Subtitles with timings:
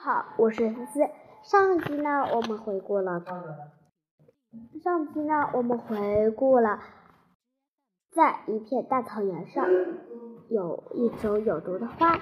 [0.00, 1.00] 好，我是思思。
[1.42, 3.20] 上集呢，我们回顾了
[4.84, 6.78] 上集呢，我们回顾了
[8.14, 9.66] 在一片大草原上
[10.50, 12.16] 有一种有毒的花，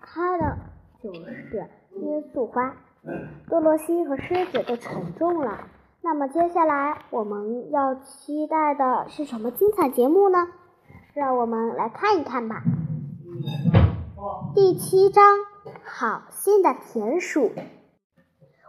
[0.00, 0.56] 它呢
[1.00, 2.74] 就是罂粟花。
[3.48, 5.60] 多罗西和狮子都沉重了。
[6.02, 10.38] 那么接下来我们要期待的是什么精彩节目呢？
[11.14, 12.64] 让我们来看一看吧。
[14.56, 15.24] 第七章，
[15.98, 17.52] 好心的田鼠。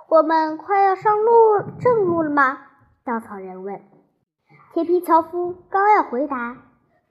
[0.08, 1.32] 我们快要上路
[1.78, 2.58] 正路了吗？
[3.04, 3.82] 稻草人问。
[4.74, 6.56] 铁皮樵夫刚要回答，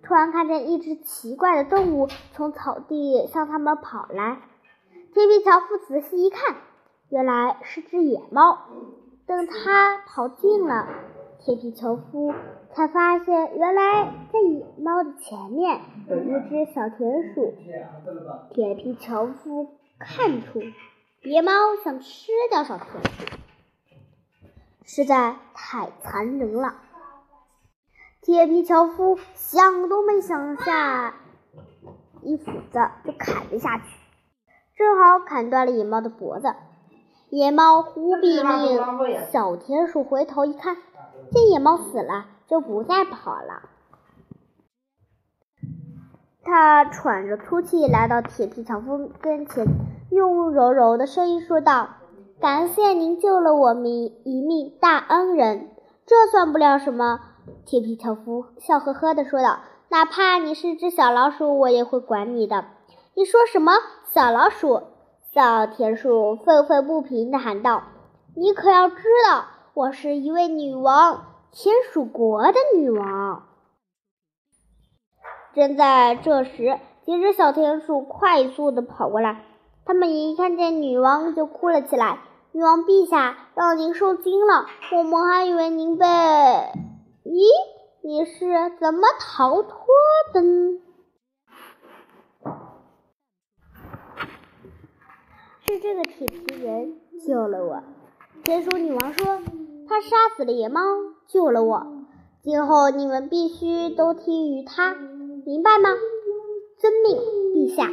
[0.03, 4.39] 突然看见一只奇怪的动物从草地向他们跑来。
[5.13, 6.57] 铁皮樵夫仔细一看，
[7.11, 8.57] 原来是只野猫。
[9.27, 10.89] 等他跑近了，
[11.41, 12.33] 铁皮樵夫
[12.73, 17.53] 才发现，原来在野猫的前面有一只小田鼠。
[18.55, 20.63] 铁皮樵夫看出
[21.23, 23.37] 野猫想吃掉小田鼠，
[24.85, 26.77] 实在太残忍了。
[28.21, 31.15] 铁皮樵夫想都没想下，
[32.23, 33.85] 一斧子就砍了下去，
[34.77, 36.55] 正好砍断了野猫的脖子。
[37.31, 40.77] 野猫忽必烈小田鼠回头一看，
[41.33, 43.69] 见野猫死了，就不再跑了。
[46.47, 49.67] 他喘着粗气来到铁皮樵夫跟前，
[50.11, 51.89] 用柔柔的声音说道
[52.41, 55.71] ：“感谢您救了我们一命，大恩人。
[56.07, 57.19] 这算不了什么。”
[57.67, 59.59] 铁皮樵夫笑呵呵地说道
[59.91, 62.65] ：“哪怕你是只小老鼠，我也会管你的。”
[63.15, 63.73] 你说什么，
[64.05, 64.83] 小老鼠？
[65.35, 67.83] 小田鼠愤愤不平地喊道
[68.37, 73.43] ：“你可要知道，我是一位女王，田鼠国的女王。”
[75.57, 79.41] 正在这时，几只小田鼠快速地跑过来，
[79.87, 82.19] 它们一看见女王就哭了起来
[82.53, 86.05] ：“女王陛下，让您受惊了，我们还以为您被……
[87.25, 87.47] 咦，
[88.03, 89.73] 你是怎么逃脱
[90.35, 90.43] 的？”
[95.67, 97.83] 是这个铁皮人救了我。
[98.45, 99.41] 田鼠女王说
[99.89, 100.83] ：“他杀死了野猫，
[101.27, 101.87] 救了我。
[102.43, 104.95] 今后你们必须都听于他，
[105.47, 105.91] 明白吗？”
[106.77, 107.17] 遵命，
[107.55, 107.89] 陛下。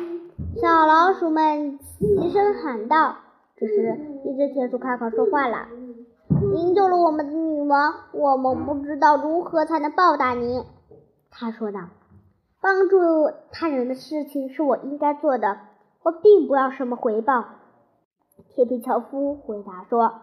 [0.59, 3.17] 小老鼠们齐声喊道。
[3.55, 5.67] 这时，一只田鼠开口说话了
[6.51, 10.63] ：“您救了我们的女王，我们不知道如何才能报答您。”
[11.29, 11.81] 他说道
[12.59, 12.97] ：“帮助
[13.51, 15.59] 他人的事情是我应该做的，
[16.01, 17.45] 我并不要什么回报。”
[18.49, 20.21] 铁皮樵夫回答说：“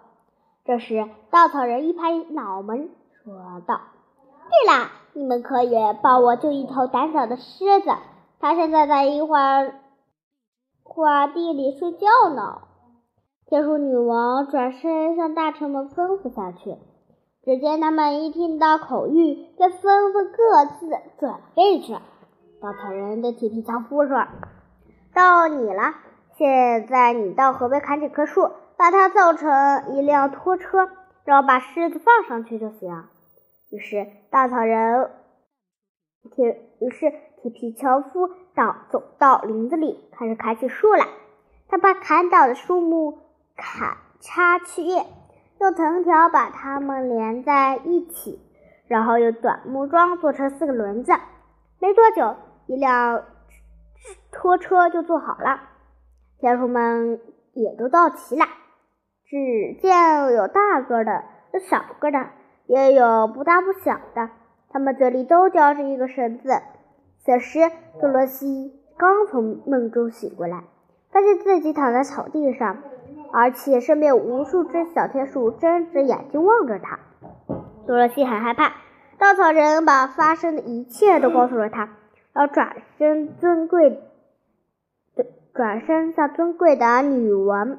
[0.67, 2.91] 这时，稻草人一拍脑门，
[3.23, 3.81] 说道
[4.51, 7.91] ：‘对了，你们可以帮我救一头胆小的狮子，
[8.41, 9.65] 它现在在一花
[10.83, 12.63] 花地里睡觉呢。’”
[13.47, 16.77] 天书女王转身向大臣们吩咐下去，
[17.45, 21.95] 只见他们一听到口谕，便纷纷各自转位去。
[22.61, 24.27] 稻草人对铁皮樵夫说
[25.15, 25.95] ：“到你了。”
[26.37, 30.89] 现在你到河边砍几棵树，把它造成一辆拖车，
[31.25, 33.05] 然后把狮子放上去就行。
[33.71, 35.11] 于是稻草人
[36.33, 37.11] 铁，于是
[37.41, 41.07] 铁皮樵夫到走到林子里，开始砍起树来。
[41.69, 43.19] 他把砍倒的树木
[43.57, 45.07] 砍插去叶，
[45.61, 48.41] 用藤条把它们连在一起，
[48.89, 51.13] 然后用短木桩做成四个轮子。
[51.79, 53.25] 没多久，一辆
[54.33, 55.61] 拖车就做好了。
[56.39, 57.21] 田鼠们
[57.53, 58.47] 也都到齐了，
[59.25, 62.31] 只见有大个的，有小个的，
[62.71, 64.31] 也有不大不小的。
[64.69, 66.63] 他们嘴里都叼着一个绳子。
[67.19, 67.59] 此时，
[68.01, 70.63] 多罗西刚从梦中醒过来，
[71.11, 72.79] 发现自己躺在草地上，
[73.33, 77.01] 而且身边无数只小田鼠睁着眼睛望着他。
[77.89, 78.73] 多罗西很害怕。
[79.19, 81.89] 稻草人把发生的一切都告诉了他，
[82.33, 83.91] 然后转身尊贵
[85.17, 85.27] 的。
[85.53, 87.79] 转身向尊贵的女王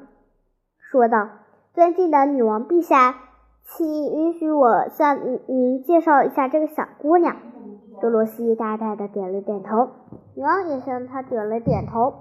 [0.77, 1.29] 说道
[1.73, 3.15] ：“尊敬的女王陛下，
[3.77, 7.35] 请允许我向您介绍一下这个小姑娘。”
[8.01, 9.89] 多罗西大大的点了点头，
[10.35, 12.13] 女王也向他点了点头。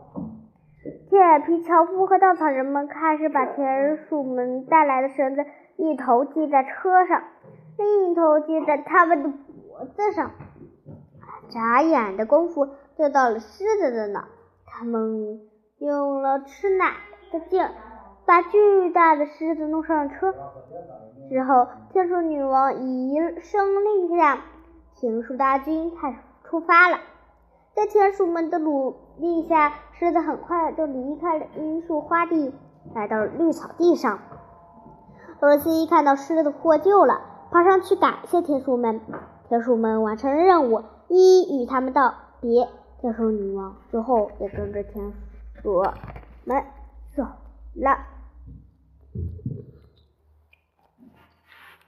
[1.08, 5.44] 铁皮樵夫和稻草人们开始把田鼠们带来的绳子
[5.76, 7.23] 一头系在车上，
[7.79, 10.31] 另一头系在他们的脖子上。
[11.49, 14.25] 眨眼的功夫，就到了狮子的那。
[14.67, 15.41] 他们
[15.79, 16.93] 用了吃奶
[17.32, 17.70] 的劲儿，
[18.30, 20.32] 把巨大的狮子弄上了车。
[21.28, 24.38] 之后，田鼠女王一声令下，
[24.94, 26.98] 田鼠大军开始出发了。
[27.74, 32.54] 在田鼠们的努力下，狮子很快就离开了罂粟花地，
[32.94, 34.20] 来到了绿草地上。
[35.40, 39.00] 多萝西看到失的获救了，爬上去感谢天鼠们。
[39.48, 42.68] 天鼠们完成任务，一一与他们道别。
[43.00, 45.12] 天鼠女王最后也跟着天
[45.60, 45.82] 鼠
[46.44, 46.62] 们
[47.16, 47.24] 走
[47.74, 47.98] 了。